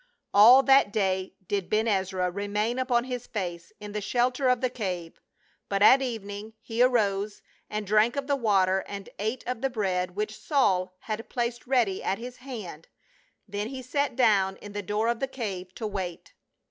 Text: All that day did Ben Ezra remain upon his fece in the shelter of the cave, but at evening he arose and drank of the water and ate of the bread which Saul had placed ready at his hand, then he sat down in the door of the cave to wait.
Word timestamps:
All 0.33 0.63
that 0.63 0.91
day 0.91 1.35
did 1.47 1.69
Ben 1.69 1.87
Ezra 1.87 2.31
remain 2.31 2.79
upon 2.79 3.03
his 3.03 3.27
fece 3.27 3.71
in 3.79 3.91
the 3.91 4.01
shelter 4.01 4.47
of 4.47 4.59
the 4.59 4.69
cave, 4.71 5.21
but 5.69 5.83
at 5.83 6.01
evening 6.01 6.53
he 6.59 6.81
arose 6.81 7.43
and 7.69 7.85
drank 7.85 8.15
of 8.15 8.25
the 8.25 8.35
water 8.35 8.83
and 8.87 9.09
ate 9.19 9.43
of 9.45 9.61
the 9.61 9.69
bread 9.69 10.15
which 10.15 10.39
Saul 10.39 10.95
had 11.01 11.29
placed 11.29 11.67
ready 11.67 12.03
at 12.03 12.17
his 12.17 12.37
hand, 12.37 12.87
then 13.47 13.67
he 13.67 13.83
sat 13.83 14.15
down 14.15 14.57
in 14.57 14.71
the 14.71 14.81
door 14.81 15.07
of 15.07 15.19
the 15.19 15.27
cave 15.27 15.71
to 15.75 15.85
wait. 15.85 16.33